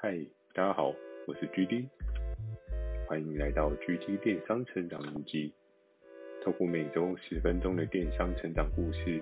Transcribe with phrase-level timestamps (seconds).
[0.00, 0.16] 嗨，
[0.54, 0.94] 大家好，
[1.26, 1.88] 我是 GD，
[3.08, 5.52] 欢迎来到 GD 电商成长日记。
[6.40, 9.20] 透过每周十分钟的电商成长故事，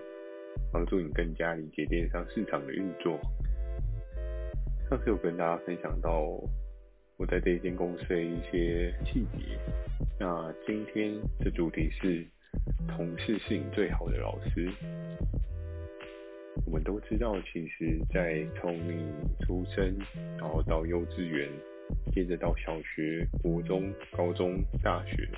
[0.71, 3.19] 帮助你更加理解电商市场的运作。
[4.91, 6.21] 上次有跟大家分享到
[7.17, 9.59] 我在这间公司的一些细节，
[10.21, 12.23] 那今天的主题是
[12.87, 14.71] 同事是你最好的老师。
[16.65, 19.13] 我们都知道，其实，在从你
[19.45, 19.95] 出生，
[20.39, 21.49] 然后到幼稚园，
[22.13, 25.29] 接着到小学、国中、高中、大学，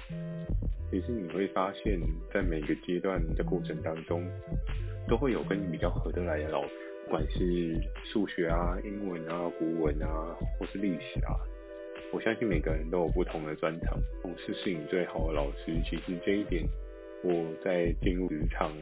[0.90, 2.00] 其实你会发现
[2.32, 4.24] 在每个阶段的过程当中，
[5.08, 6.68] 都会有跟你比较合得来的老师，
[7.04, 11.34] 不管是数学啊、英文啊、国文啊，或是历史啊，
[12.12, 13.98] 我相信每个人都有不同的专长。
[14.22, 16.64] 同事是你最好的老师，其实这一点，
[17.22, 18.72] 我在进入职场。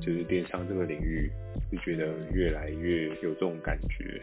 [0.00, 1.30] 就是电商这个领域，
[1.70, 4.20] 就觉得越来越有这种感觉。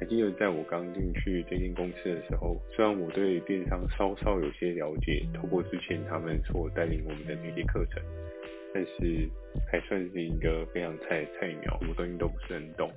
[0.00, 8.02] 还记得在我刚进去这间公司的时候，虽然我对电商稍稍有些了解，透过之前他们所带领我们的那些课程，
[8.74, 9.28] 但是
[9.70, 12.90] 还算是一个非常菜菜鸟，什么东西都不是很懂。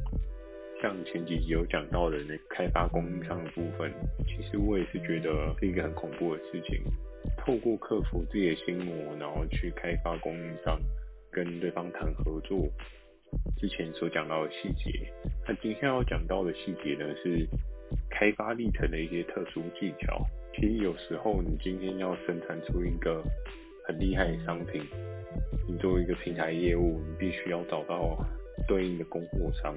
[0.81, 3.91] 像前几集有讲到的那开发供应商的部分，
[4.25, 6.81] 其实我也是觉得是一个很恐怖的事情。
[7.37, 10.79] 透过克服自己的心魔，然后去开发供应商。
[11.35, 12.65] 跟对方谈合作
[13.59, 14.89] 之前所讲到的细节，
[15.45, 17.45] 那今天要讲到的细节呢，是
[18.09, 20.25] 开发历程的一些特殊技巧。
[20.53, 23.21] 其实有时候你今天要生产出一个
[23.85, 24.81] 很厉害的商品，
[25.67, 28.17] 你作为一个平台业务，你必须要找到
[28.65, 29.75] 对应的供货商。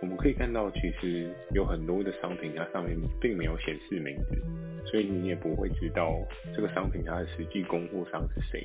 [0.00, 4.40] 我们可以看到，其实有很多的商品，它上面并没有显示名字，
[4.88, 6.14] 所以你也不会知道
[6.54, 8.64] 这个商品它的实际供货商是谁。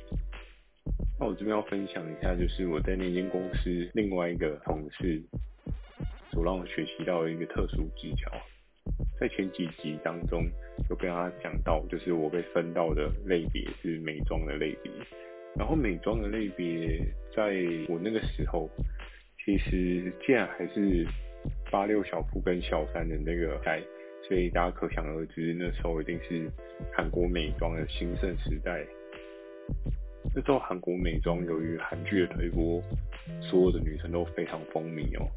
[1.18, 5.22] 那我这边要分享一下，就是我在那间公司另外一个同事
[6.32, 8.30] 所让我学习到的一个特殊技巧。
[9.20, 10.44] 在前几集当中，
[10.90, 14.90] 有跟他讲到，就是我被分到的类别是美妆的类别。
[15.54, 16.98] 然后美妆的类别，
[17.36, 17.54] 在
[17.88, 18.68] 我那个时候，
[19.44, 21.06] 其实竟然还是
[21.70, 23.80] 八六小铺跟小三的那个代，
[24.26, 26.50] 所以大家可想而知，那时候一定是
[26.96, 28.84] 韩国美妆的兴盛时代。
[30.34, 32.82] 那时候韩国美妆由于韩剧的推播，
[33.40, 35.28] 所有的女生都非常风靡哦。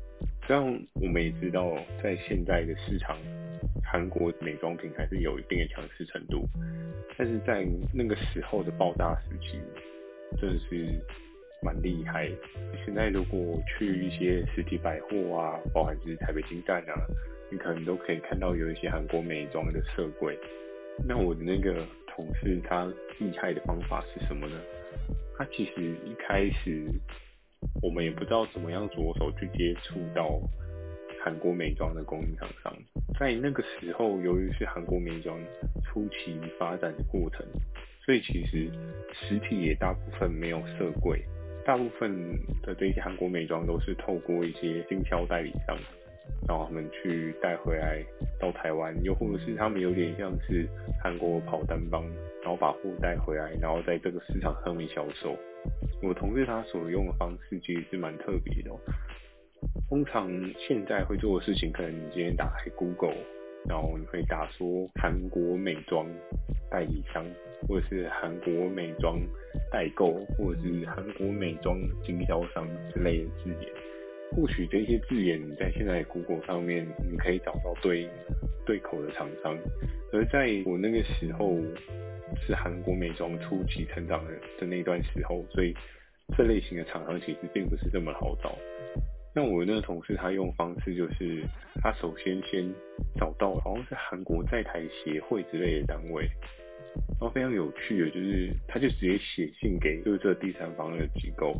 [0.48, 0.64] 虽然
[1.02, 3.18] 我们也知道，在现在的市场，
[3.84, 6.48] 韩国美妆品还是有一定的强势程度，
[7.18, 9.60] 但是在那个时候的爆炸时期，
[10.40, 10.86] 真的是
[11.64, 12.30] 蛮厉害。
[12.86, 16.94] 现在如果去一些实体百货啊，包含是台北金站啊，
[17.52, 20.38] 你可能都可以看到有一些韩国美妆的设柜。
[21.08, 22.86] 那我的那个同事他
[23.20, 24.56] 厉害的方法是什么呢？
[25.38, 26.90] 他其实一开始，
[27.82, 30.40] 我们也不知道怎么样着手去接触到
[31.24, 32.74] 韩国美妆的供应厂商。
[33.20, 35.38] 在那个时候，由于是韩国美妆
[35.84, 37.46] 初期发展的过程，
[38.06, 38.72] 所以其实
[39.14, 41.22] 实体也大部分没有设柜，
[41.66, 42.12] 大部分
[42.62, 45.78] 的这些韩国美妆都是透过一些经销代理商。
[46.48, 48.04] 然后他们去带回来
[48.40, 50.68] 到台湾，又或者是他们有点像是
[51.02, 52.04] 韩国跑单帮，
[52.42, 55.36] 然后把货带回来，然后在这个市场上面销售。
[56.04, 58.70] 我同事他所用的方式其实是蛮特别的。
[59.90, 60.30] 通常
[60.68, 63.16] 现在会做的事情，可能你今天打开 Google，
[63.68, 66.08] 然后你会打说韩国美妆
[66.70, 67.26] 代理商，
[67.68, 69.20] 或者是韩国美妆
[69.72, 73.85] 代购，或者是韩国美妆经销商之类的字眼。
[74.36, 78.10] 或许这些字眼你在现在 Google 上面，你可以找到对应
[78.66, 79.58] 对口的厂商，
[80.12, 81.56] 而在我那个时候
[82.46, 85.74] 是韩国美妆初期成长的的那段时候，所以
[86.38, 88.58] 这类型的厂商其实并不是这么好找。
[89.34, 91.44] 那我那个同事他用方式就是，
[91.82, 92.70] 他首先先
[93.18, 96.26] 找到好像是韩国在台协会之类的单位，
[97.20, 101.56] 然后非常有趣的就是，他就直接写信给就是这第三方的机构。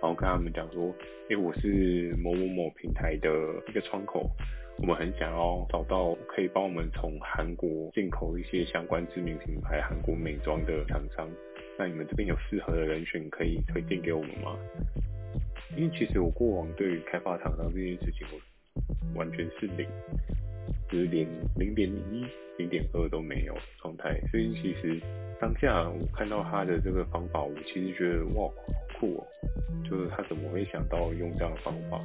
[0.00, 0.94] 然后跟他们讲说，
[1.30, 3.28] 诶，我是某某某平台的
[3.68, 4.30] 一个窗口，
[4.78, 11.28] 我们很想要找到可以帮我们从韩国进口一些相关知名品牌韩国美妆的厂商，
[11.78, 14.56] 那你们这边有适合的人选可以推荐给我们吗？
[15.76, 19.88] 因为其实我过往对于开发厂商这件事情，我完全是零，
[20.90, 21.26] 就是连
[21.56, 22.26] 零点一、
[22.58, 25.00] 零点二都没有状态，所以其实
[25.40, 28.50] 当下我看到他的这个方法，我其实觉得哇。
[28.98, 29.26] 酷哦，
[29.88, 32.00] 就是他怎么会想到用这样的方法？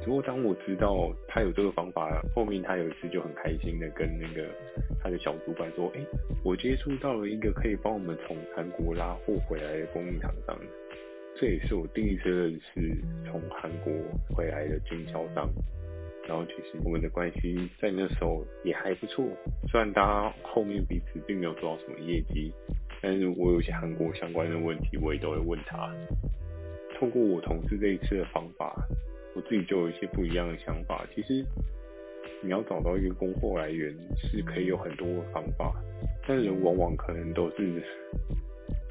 [0.00, 4.48] 只不过当我知道他有这个方法，后面他有一次就很开心的跟那个
[5.02, 6.00] 他的小主管说：“哎，
[6.42, 10.58] 我接触到了一个可以帮我们从韩国拉货回来的供应厂商，
[11.38, 12.96] 这也是我第一次认识
[13.30, 13.92] 从韩国
[14.34, 15.50] 回来的经销商。”
[16.28, 19.26] 然后其实我们的关系在那时候也还不错，
[19.68, 22.52] 虽然大家后面彼此并没有做到什么业绩，
[23.02, 25.92] 但是我有些韩国相关的问题，我也都会问他。
[26.98, 28.74] 通过我同事这一次的方法，
[29.34, 31.06] 我自己就有一些不一样的想法。
[31.14, 31.44] 其实
[32.42, 35.74] 你要找到一个供货来源，是可以有很多的方法，
[36.26, 37.82] 但是往往可能都是。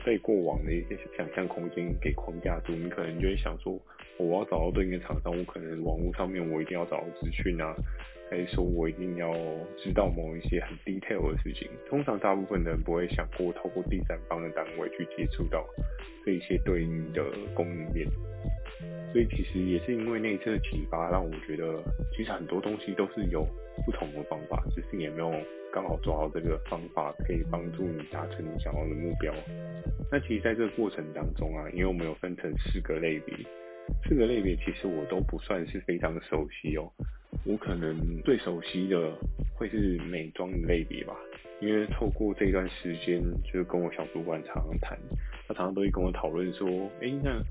[0.06, 3.78] 被过往的一些想象空间给框架住，你可能就会想说，
[4.20, 7.74] 我要找到对应的厂商，我可能网络上面我一定要找到资讯啊，
[8.30, 9.32] 还是说我一定要
[9.78, 11.70] 知道某一些很 detail 的事情。
[11.90, 15.66] 通常大部分的人不会想过透过第三方的单位去接触到
[16.26, 17.24] 这一些对应的
[17.56, 18.08] 供应链。
[19.12, 21.82] 所以其实也是因为那一次的启发，让我觉得
[22.16, 23.44] 其实很多东西都是有
[23.86, 25.32] 不同的方法，只是你有没有
[25.74, 29.34] 刚好抓到这个方法，可以帮助你达成你想要的目标。
[30.12, 33.36] 那其实在这个过程当中啊，因为我们有分成四个类别，
[34.04, 36.92] 四个类别其实我都不算是非常熟悉哦。
[37.46, 39.14] 我可能最熟悉的
[39.56, 41.16] 会是美妆的类别吧，
[41.62, 44.98] 因为透过这段时间，就是跟我小主管常常谈，
[45.48, 46.68] 他常常都会跟我讨论说，
[47.02, 47.42] 哎，那。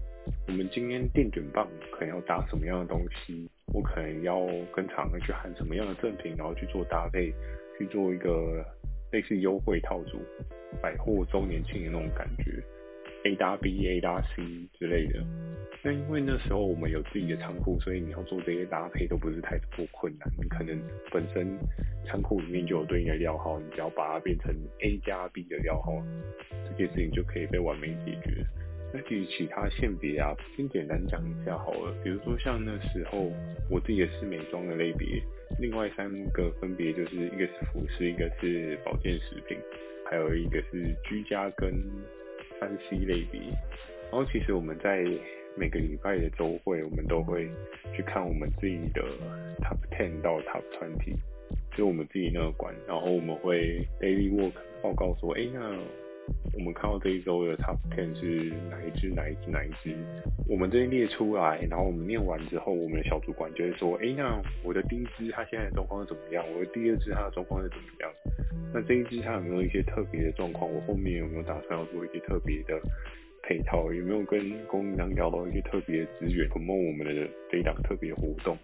[0.46, 3.49] 我们今天电卷棒可能要搭什么样的东西？
[3.73, 7.32] 我可能要跟厂商去喊什么样的赠品，然后去做搭配，
[7.79, 8.62] 去做一个
[9.11, 10.19] 类似优惠套组、
[10.82, 12.62] 百货周年庆的那种感觉
[13.28, 14.42] ，A 搭 B、A 搭 C
[14.78, 15.22] 之类的。
[15.82, 20.28] 那因为那时候我们有自己的仓库，所以你要做这些搭配都不是太过困难。
[20.36, 20.76] 你可能
[21.12, 21.58] 本身
[22.06, 25.92] 仓库里面就有对应的料号，你只要把它变成 A 加 B 的料号，
[26.50, 28.44] 这件事情就可以被完美解决。
[28.92, 31.94] 那至于其他线别啊，先简单讲一下好了。
[32.02, 33.30] 比如说像那时候
[33.70, 35.22] 我自己也是美妆的类别，
[35.60, 39.56] 另外三个分别就是一个是服饰，一个是保健食品，
[40.10, 41.70] 还有一个是居家跟
[42.60, 43.40] 分析类别。
[44.10, 45.05] 然后其实我们在
[45.56, 47.49] 每个礼拜的周会，我们都会
[47.94, 49.02] 去看我们自己的
[49.60, 51.16] Top Ten 到 Top Twenty，
[51.76, 54.52] 就我们自己那个馆，然后我们会 Daily Work
[54.82, 55.78] 报告说，哎、那。
[56.54, 59.94] 我们看到这一周的 Top Ten 是哪一支、哪一支、哪一支？
[60.48, 66.44] 我们这边列出来，然后我们念完之后，我们的小主管就会说：“哎，那我的第一支它现在的状况是怎么样？
[66.54, 68.10] 我的第二支它的状况是怎么样？
[68.72, 70.72] 那这一支它有没有一些特别的状况？
[70.72, 72.80] 我后面有没有打算要做一些特别的
[73.42, 73.92] 配套？
[73.92, 78.56] 有没有跟供应商聊到一些特别的资源，promote 我们的这一档特别活动？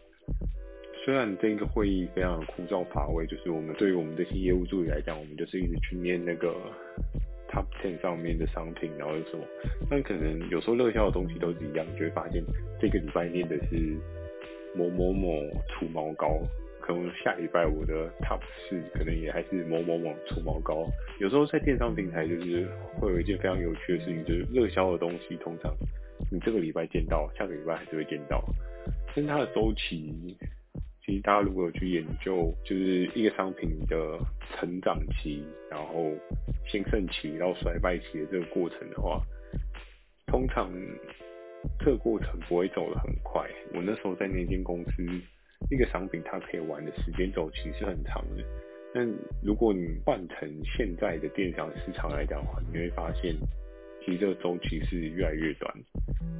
[1.04, 6.56] 虽然这个会议非常的枯燥乏味，就是我们对于我们这些业务助理来讲，我们就是一直去念那个。”
[7.54, 9.44] Top Ten 上面的商品，然后是什么？
[9.88, 12.42] 但可能有时候热销的东西都是一样，就会发现
[12.80, 13.96] 这个礼拜念的是
[14.74, 15.28] 某某某
[15.68, 16.40] 除毛膏，
[16.80, 20.84] 可能下礼拜我的 Top 四可能也还是某某某除毛膏。
[21.20, 22.66] 有时候在电商平台就是
[22.98, 25.72] 会有一件非常有趣的事情，就是热销的东西通常
[26.32, 28.42] 你这个礼拜见到，下个礼拜还是会见到，
[29.14, 30.36] 但是它的周期。
[31.04, 34.18] 其实大家如果去研究，就是一个商品的
[34.56, 36.10] 成长期，然后
[36.66, 39.20] 兴盛期到衰败期的这个过程的话，
[40.26, 40.72] 通常
[41.78, 43.46] 这个过程不会走得很快。
[43.74, 45.04] 我那时候在那间公司，
[45.70, 48.42] 一个商品它可以玩的时间周期是很长的。
[48.94, 49.06] 但
[49.42, 53.36] 如果你换成现在的电商市场来讲的话，你会发现。
[54.04, 55.74] 其实这个周期是越来越短，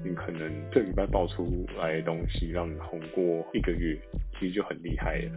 [0.04, 3.24] 你可能这礼拜爆出来的东西让你红过
[3.54, 3.98] 一个月，
[4.38, 5.32] 其实就很厉害了。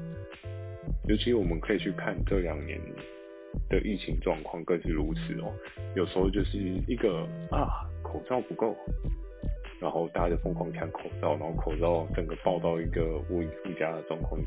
[1.08, 2.78] 尤其我们可以去看这两年
[3.70, 5.54] 的疫情状况更是如此哦。
[5.96, 8.76] 有时候就是一个啊口罩不够，
[9.80, 14.38] 然后大家就疯狂抢口罩，然后口罩整个爆到一个无以复加的状况。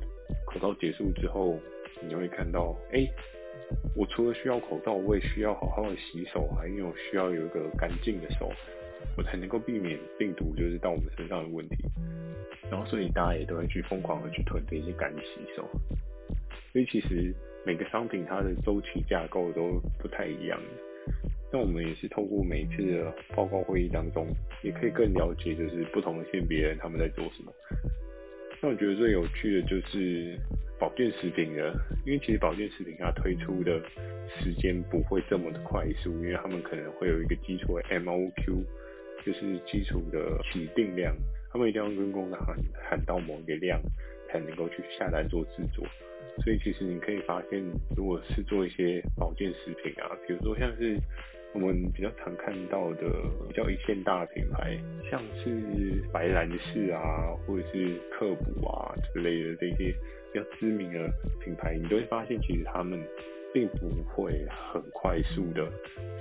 [0.44, 1.58] 口罩结束之后，
[2.06, 3.08] 你会看到哎。
[3.94, 8.50] 我除了需要口罩，我也需要好好的洗手啊，因为我需要有一个干净的手，
[9.16, 11.76] 我才能够避免病毒就是到我们身上的问题。
[12.70, 15.68] 然后，所以大家也都会去疯狂的去囤这些干洗手。
[16.72, 17.34] 所以，其实
[17.66, 20.58] 每个商品它的周期架构都不太一样。
[21.52, 24.26] 那我们也是透过每一次的报告会议当中，
[24.62, 27.52] 也可以更了解就是不同的性别人他们在做什么。
[28.62, 30.38] 那我觉得最有趣的就是。
[31.00, 31.72] 健食品的，
[32.04, 33.80] 因为其实保健食品它推出的
[34.28, 38.62] 时间不会这么的快速，因为他们可能会有一个基础的 MOQ，
[39.24, 41.16] 就是基础的起定量，
[41.50, 42.54] 他们一定要跟工厂喊
[42.90, 43.80] 喊到某一个量，
[44.28, 45.86] 才能够去下单做制作。
[46.44, 47.64] 所以其实你可以发现，
[47.96, 50.98] 如果是做一些保健食品啊，比如说像是
[51.52, 53.10] 我们比较常看到的
[53.48, 54.78] 比较一线大品牌，
[55.10, 59.92] 像是白兰氏啊，或者是克卜啊之类的这些
[60.32, 61.10] 比较知名的
[61.42, 63.00] 品牌，你都会发现，其实他们
[63.52, 65.68] 并不会很快速的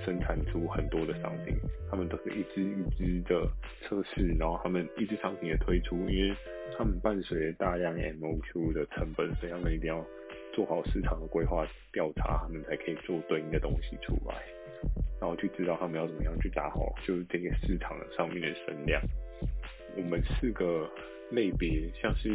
[0.03, 1.55] 生产出很多的商品，
[1.91, 3.47] 他们都是一支一支的
[3.83, 6.35] 测试，然后他们一支商品的推出，因为
[6.75, 10.03] 他们伴随着大量 MOQ 的成本，所以他们一定要
[10.53, 14.35] 做好市场的规划调查，他们才可以做对应的东西出来。
[15.19, 19.01] 然后去知道他们要怎么样去打好，就是这个市场上面的声量。
[19.95, 20.89] 我们四个
[21.31, 22.29] 类别，像是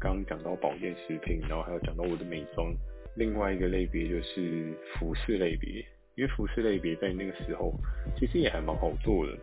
[0.00, 2.74] 刚刚讲到保健食品，然后还有讲到我的美妆，
[3.16, 5.84] 另外一个类别就是服饰类别，
[6.16, 7.72] 因为服饰类别在那个时候
[8.18, 9.36] 其实也还蛮好做的。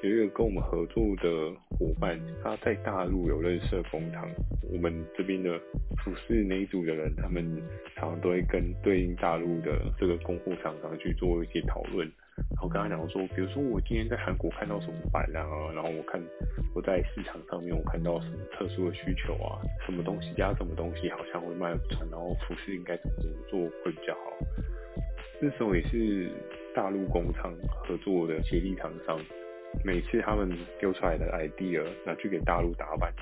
[0.00, 4.30] 有一个跟我们合作的伙伴，他在大陆有认识的工厂，
[4.72, 5.58] 我们这边的
[6.04, 7.44] 服饰那一组的人，他们
[7.96, 12.06] 常常都会跟对应大陆的这个供货厂商去做一些讨论，
[12.54, 15.42] 然后跟他讲说，比如说我今天在韩国看到什么版啊，
[15.74, 16.22] 然后我看
[16.76, 24.32] 我在市场上面我看到什么特殊的需求啊，什么东西加什么东西好像会卖不穿，然后服饰应该怎么怎么做会比较好。
[25.40, 26.30] 那时候也是
[26.72, 27.52] 大陆工厂
[27.82, 29.18] 合作的协力厂商。
[29.84, 33.12] 每次他们丢出来的 idea 拿去给大陆打版，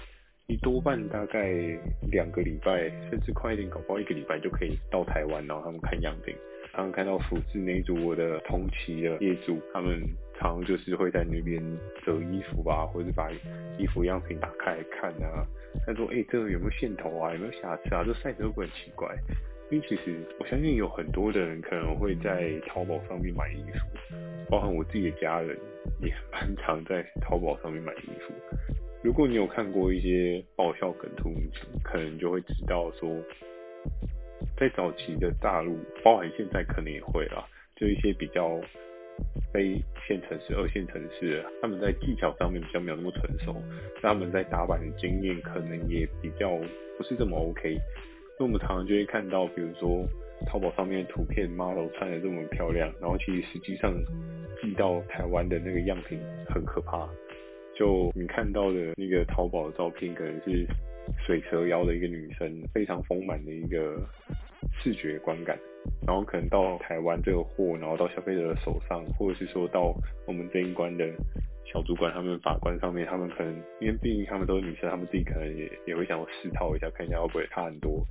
[0.46, 1.52] 一多半大概
[2.10, 6.34] 两个礼拜，甚至快一点，搞不好一个礼拜就可以到台湾，然后他们看样品。
[6.72, 9.98] 他们看到服饰那一组我的同期的业主，他们
[10.38, 11.62] 常常就是会在那边
[12.04, 13.30] 折衣服吧，或者把
[13.78, 15.46] 衣服样品打开来看啊，
[15.86, 17.32] 他说：“哎、欸，这个有没有线头啊？
[17.32, 18.04] 有没有瑕疵啊？
[18.04, 19.08] 这 size 会不会很奇怪？”
[19.68, 23.87] 因为其实我相信有很多的人可能会在淘宝上面买衣服，
[24.49, 25.58] 包含我自己的家人
[26.00, 28.32] 也蛮常在淘宝上面买衣服。
[29.02, 31.32] 如果你有看过一些爆笑梗图，
[31.82, 33.11] 可能就会知道说，
[34.56, 37.44] 在早期的大陆，包含现在可能也会啦，
[37.75, 38.61] 就一些比较
[39.52, 43.61] 非线城市、二线城市，他们在技巧上面比较没有那么成熟，
[44.00, 46.56] 他们在打版的经验可能也比较
[46.96, 47.76] 不是这么 OK。
[48.38, 50.07] 那我们常常就会看到，比如说
[50.47, 53.93] 淘宝上面的图片，model 穿的这么漂亮，然后其实实际上
[54.61, 57.09] 寄到台湾的那个样品很可怕。
[57.75, 60.66] 就你看到的那个淘宝的照片，可能是
[61.26, 63.97] 水蛇腰的一个女生，非常丰满的一个
[64.83, 65.59] 视觉观感。
[66.07, 69.95] 然后可能到台湾这个货，然后到消费者的手上，或者是说到
[70.26, 71.07] 我们这一关的
[71.64, 78.05] 小主管他们法官上面，他们可能因为毕竟他们都是女生，他们自己可能也也会想要试套一下，看一下会不会差很多。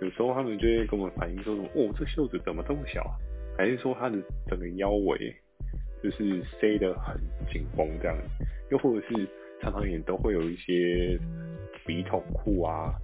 [0.00, 3.14] 有时候他们就会跟我们反映说什么，哦，这袖子怎么这么小啊？
[3.56, 5.34] 还是说他的整个腰围
[6.02, 7.20] 就是塞得很
[7.52, 8.16] 紧绷这样？
[8.70, 9.28] 又或者是
[9.60, 11.18] 常常也都会有一些
[11.84, 12.94] 笔筒裤啊，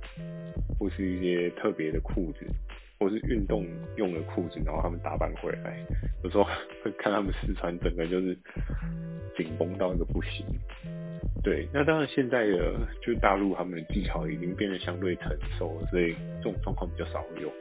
[0.78, 2.46] 或是一些特别的裤子，
[2.98, 5.78] 或是运动用的裤子，然后他们打扮回来，
[6.22, 6.44] 有时候
[6.82, 8.36] 会看他们试穿，整个就是
[9.36, 10.46] 紧绷到一个不行。
[11.42, 17.52] 对，那当然现在的就大陆他们的技巧已经变得相对成熟了，所以这种状况比较少有。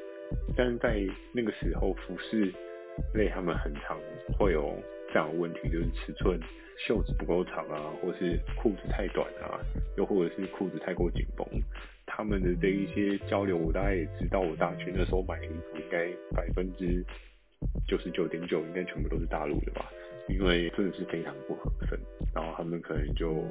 [0.55, 1.01] 但是在
[1.33, 2.53] 那个时候，服饰
[3.13, 3.97] 类他们很常
[4.39, 4.73] 会有
[5.11, 6.39] 这样的问题，就是尺寸
[6.87, 9.59] 袖子不够长啊，或是裤子太短啊，
[9.97, 11.45] 又或者是裤子太过紧绷。
[12.05, 17.03] 他们的这一些交流，我大概也知道，我大学那时候买衣服应该百分之
[17.87, 19.89] 九十九点九应该全部都是大陆的吧。
[20.29, 21.99] 因为真的是非常不合身，
[22.33, 23.43] 然后他们可能就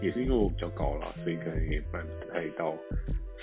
[0.00, 2.74] 也是因为我比较高啦，所以可能也买不太到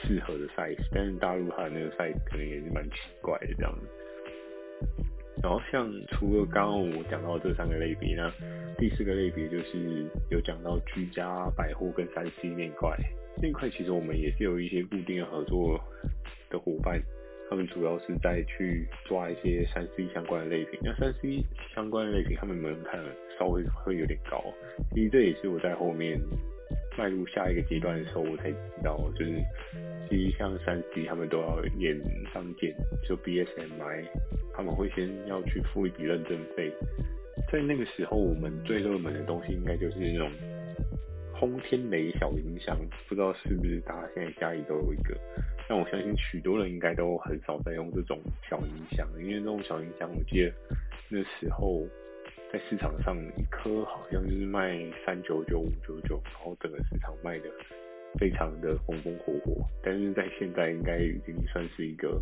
[0.01, 0.83] 适合的 size。
[0.91, 3.87] 但是大陆它的那个 size 可能也是蛮奇怪的这样子。
[5.43, 8.33] 然后像除了刚刚我讲到这三个类别呢，
[8.79, 12.97] 第四个类别就是有讲到居家百货跟三 C 那块，
[13.41, 15.79] 那块其实我们也是有一些固定的合作
[16.49, 17.01] 的伙伴。
[17.49, 21.43] 他们主要是在去抓一些三 C 相关的类品，那三 C
[21.75, 22.99] 相关的类品，他们门槛
[23.37, 24.43] 稍微会有点高。
[24.95, 26.19] 其实这也是我在后面
[26.97, 29.33] 迈入下一个阶段的时候，我才知道，就是
[30.09, 31.95] 其实像三 C，他们都要验
[32.33, 32.73] 商检，
[33.07, 34.05] 就 BSMI，
[34.55, 36.71] 他们会先要去付一笔认证费。
[37.51, 40.31] 在那个时候，我们最热门的东西应该就是那种
[41.43, 45.13] 轰天雷小音响，不知道是不是大家现在家里都有一个。
[45.67, 48.17] 但我相信许多人应该都很少在用这种
[48.49, 50.53] 小音响，因为这种小音响，我记得
[51.09, 51.85] 那时候
[52.49, 57.49] 在市场上一颗好像就是卖三九九五九九，然后整个市场卖的
[58.17, 59.67] 非常的风风火火。
[59.83, 62.21] 但是在现在应该已经算是一个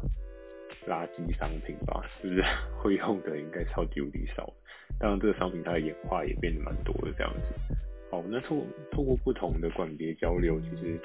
[0.87, 2.03] 垃圾商品吧？
[2.19, 2.43] 是不是？
[2.81, 4.51] 会用的应该超级无敌少。
[4.99, 7.77] 当然，这个商品它的演化也变得蛮多的这样子。
[8.11, 10.99] 好，那透透过不同的管别交流，其实，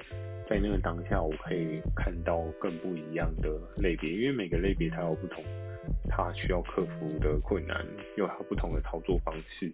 [0.51, 5.45] 在那个当下，我可以看到更不一样的类别，因为每个类别它有不同
[6.09, 7.87] 它需要克服的困难，
[8.17, 9.73] 有它不同的操作方式。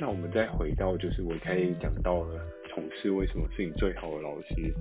[0.00, 2.40] 那我们再回到，就是我开始讲到了
[2.70, 4.72] 同事为什么是你最好的老师。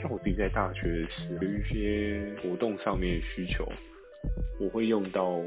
[0.00, 3.66] 像我自己在大学时，有一些活动上面的需求，
[4.60, 5.40] 我会用到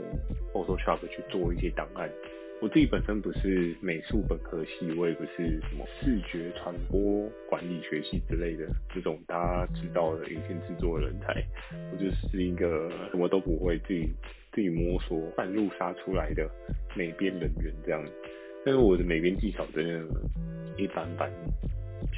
[0.51, 2.09] Photoshop 去做一些档案。
[2.61, 11.43] 我自己本身不是美术本科系，我也不是什么视觉传播管理学系之类的这种大家知道的影片制作人才，
[11.91, 14.07] 我就是一个什么都不会，自己
[14.53, 16.47] 自己摸索半路杀出来的
[16.95, 17.99] 美编人员这样。
[18.63, 20.21] 但是我的美编技巧真的
[20.77, 21.31] 一般般，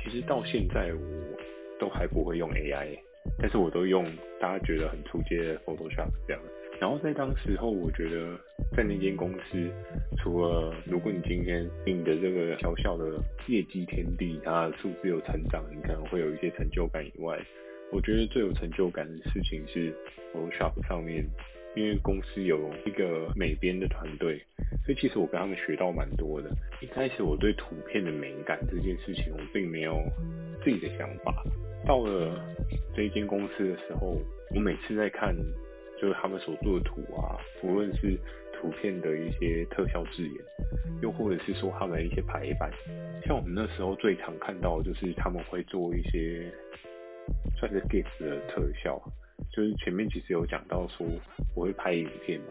[0.03, 0.99] 其实到现在我
[1.79, 2.99] 都还不会用 AI，
[3.39, 4.05] 但是我都用
[4.41, 6.41] 大家觉得很出街的 Photoshop 这样。
[6.79, 8.37] 然后在当时候，我觉得
[8.75, 9.71] 在那间公司，
[10.17, 17.39] 除了如果你今天你的这个小小的业绩天地，它数字有成长，你可能会有一些成就感以外，
[17.91, 19.93] 我觉得最有成就感的事情是
[20.33, 21.25] Photoshop 上面，
[21.75, 24.43] 因为公司有一个美编的团队，
[24.85, 26.49] 所以其实我跟他们学到蛮多的。
[26.81, 30.03] 一开始我对图片的美感这件事情，我并没有
[30.61, 31.43] 自己的想法。
[31.85, 32.43] 到了
[32.93, 34.19] 这一间公司的时候，
[34.53, 35.33] 我每次在看。
[36.03, 38.19] 就是他们所做的图啊，无论是
[38.51, 40.35] 图片的一些特效字眼，
[41.01, 42.69] 又或者是说他们一些排版，
[43.25, 46.51] 像我们那时候最常看到的就是他们会做一些
[47.57, 49.01] 算是 GIF 的特效，
[49.53, 51.07] 就是前面其实有讲到说
[51.55, 52.47] 我会拍影片嘛，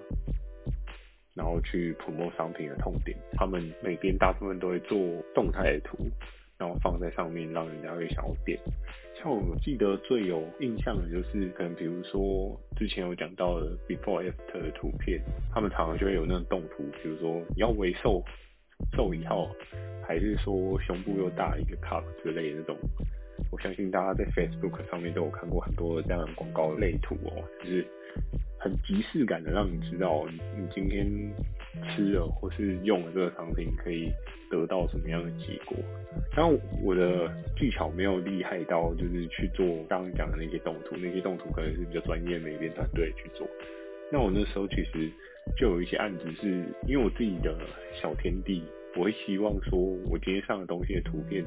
[1.35, 4.99] 然后去 promote 商品的痛点，他们每边大部分都会做
[5.35, 5.99] 动态的图。
[6.59, 8.57] 然后放在上面，让人家会想要点。
[9.23, 15.21] 像我记得最有印象的就是，可能比如说之前有讲到的 before after 的图片，
[15.55, 18.21] 他们常常就会有那种动图，比如说腰围瘦
[18.97, 19.49] 瘦一号，
[20.05, 22.77] 还是说胸部又大一个 cup 之类的那种。
[23.53, 27.87] 我相信大家在 Facebook 上面都有看过很多这样的广告类图哦，就是
[28.59, 31.07] 很即视感的，让你知道你今天
[31.89, 34.11] 吃了或是用了这个商品可以
[34.51, 35.77] 得到什么样的结果。
[36.35, 43.47] 当然我的技巧没有厉害到就是去做刚刚讲的那些动图，那些动图可能是比较专业美编团队去做。
[44.11, 45.11] 那我那时候其实
[45.57, 47.57] 就有一些案子是，因为我自己的
[48.01, 48.63] 小天地，
[48.97, 51.45] 我会希望说我今天上的东西的图片。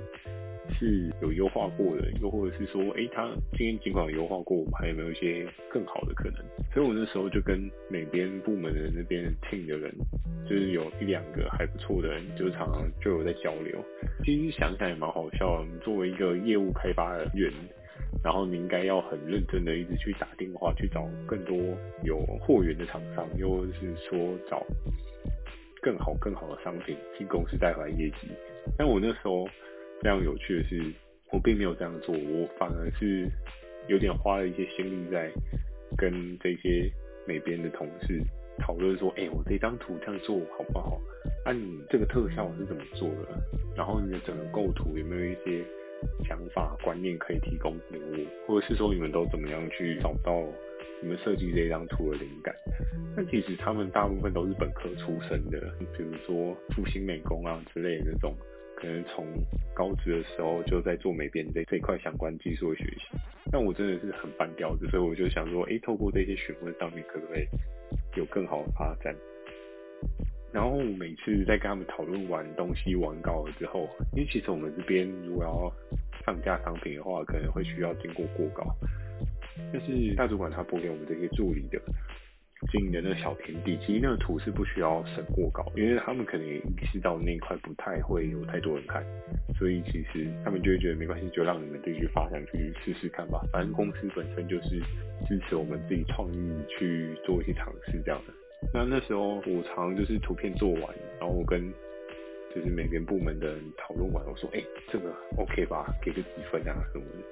[0.73, 6.43] 是有优化过的，又或者是说，哎、他今天尽管有优化过，我们还有没有一些更好的可能？
[6.73, 9.93] 所以我那时候就跟每边部门的那边 team 的人，
[10.49, 13.79] 就是有一两个还不错的人，就常常就有在交流。
[14.23, 17.51] 其实想想也蛮好笑的，作为一个业务开发人员，
[18.23, 21.55] 然后你应该要很认真的一直去打电话去找更多
[22.03, 24.65] 有货源的厂商，又或是说找
[25.81, 28.27] 更好更好的商品进公司带回来业绩。
[28.77, 29.47] 但我那时候。
[30.01, 30.93] 非常有趣的是，
[31.31, 33.27] 我并没有这样做，我反而是
[33.87, 35.31] 有点花了一些心力在
[35.97, 36.91] 跟这些
[37.27, 38.21] 美编的同事
[38.59, 41.01] 讨论说，哎、我这张图这样做好不好？
[41.43, 43.41] 那、啊、你这个特效是怎么做的？
[43.75, 45.63] 然后你的整个构图有没有一些
[46.27, 48.17] 想法观念可以提供给我？
[48.47, 50.43] 或者是说你们都怎么样去找到
[51.01, 52.53] 你们设计这张图的灵感？
[53.15, 55.59] 那其实他们大部分都是本科出身的，
[55.97, 58.35] 比如说复兴美工啊之类的这种。
[58.75, 59.25] 可能从
[59.73, 63.17] 高职的时候就在做美编这这块相关技术的学习，
[63.51, 67.45] 但我真的是很半吊子，所以我就想说，哎、透过这些询问上面，可不可以
[68.15, 69.15] 有更好的发展？
[70.51, 75.71] 然后每次在跟他们讨论完东西完稿了之后，因为其实我们这边如果要
[76.25, 78.73] 上架商品的话，可能会需要经过过稿，
[79.73, 81.81] 但是大主管他拨给我们这些助理的。
[82.71, 89.03] 经营的那小天地，其实那个图是不需要审过稿，因为他们可能也意识到那一块不太会有太多人看，
[89.57, 93.41] 所以其实他们就会觉得没关系，就让你们自己去发想去试试看吧。
[93.51, 94.79] 反正公司本身就是
[95.27, 98.33] 支持我们自己创意去做一些尝试这样的。
[98.73, 100.81] 那那时候我常就是图片做完，
[101.19, 101.71] 然后我跟
[102.53, 107.23] 就是每边部门的人讨论完，我说，哎、这个 OK 吧，给个几分啊什么的。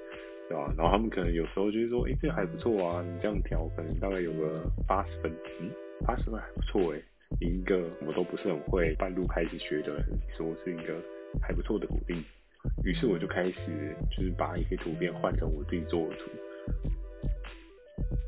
[0.48, 0.72] 对吧？
[0.76, 5.70] 然后他们可能有时候就是说，哎，这还不错啊，你这样调可能大概有个八十分，嗯，
[6.06, 7.00] 八十分还不错哎，
[7.40, 10.04] 一个我都不是很会半路开始学的人，
[10.36, 11.00] 说是一个
[11.40, 12.22] 还不错的鼓励。
[12.82, 16.30] 于是我就开始就是把一些图片换成我自己做的图。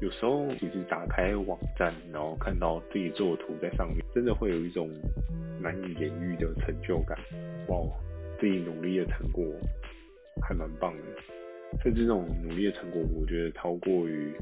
[0.03, 4.91] 有时候其实打开网站，然后看到自己做的图在上面，真的会有一种
[5.61, 7.19] 难以言喻的成就感。
[7.69, 7.79] 哇，
[8.39, 9.45] 自己努力的成果
[10.43, 11.03] 还蛮棒的。
[11.83, 14.33] 甚至这种努力的成果，我觉得超过于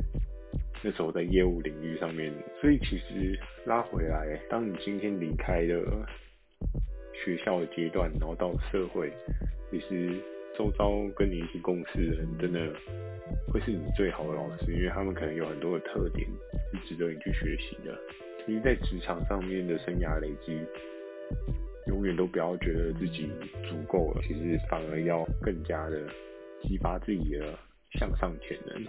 [0.82, 2.32] 那时候在业务领域上面。
[2.60, 6.06] 所以其实拉回来，当你今天离开了
[7.12, 9.12] 学校的阶段，然后到社会，
[9.70, 10.14] 其实
[10.56, 12.72] 周遭跟你一起共事的人，真的
[13.52, 16.26] 会是你最好的老师，因为他们可能有很多的特点
[16.72, 17.98] 是值得你去学习的。
[18.46, 20.60] 其实，在职场上面的生涯累积，
[21.87, 23.30] 永远都不要觉得自己
[23.68, 26.02] 足够了，其实反而要更加的
[26.68, 27.59] 激发自己的
[27.98, 28.85] 向上潜能。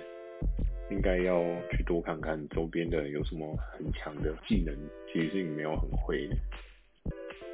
[0.91, 4.75] 应该要去多看看周边的有什么很强的技能，
[5.11, 6.35] 其实是你没有很会的，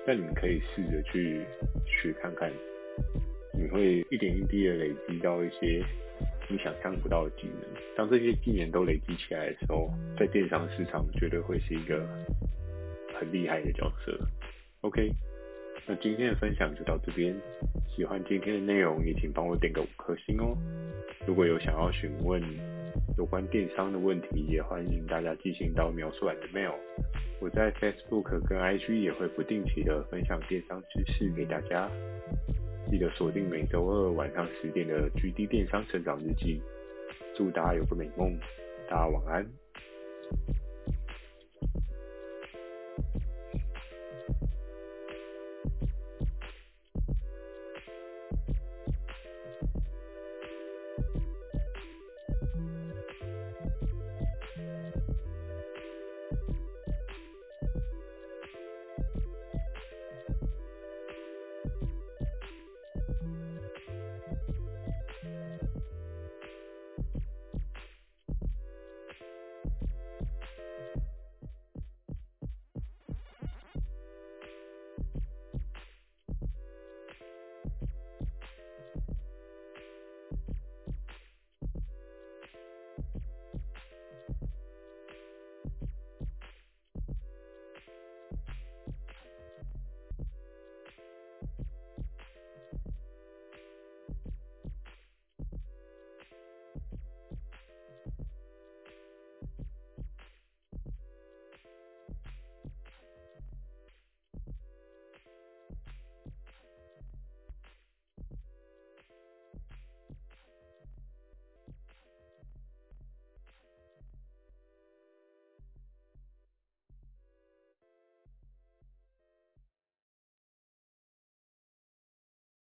[0.06, 1.42] 但你可以试着去
[1.86, 2.52] 去看看，
[3.58, 5.82] 你会一点一滴的累积到一些
[6.50, 7.82] 你想象不到的技能。
[7.96, 12.06] 当这些技能都累积起来的时候，在电商市场绝对会是一个
[13.18, 14.20] 很厉害的角色。
[14.82, 15.10] OK，
[15.91, 17.36] 那今天的分享就到这边，
[17.93, 20.56] 喜欢今天的内容也请帮我点个五颗星哦。
[21.27, 22.41] 如果有想要询问，
[23.17, 26.75] 有关电商的问题，也欢迎大家寄信到描述栏的 mail。
[27.41, 31.91] 我在 Facebook 跟 IG 也会不定期的分享电商知识给大家。
[32.89, 36.62] 记得锁定每周二晚上十点的 GD 电商成长日记。
[37.36, 38.39] 祝大家有个美梦，
[38.89, 39.45] 大家晚安。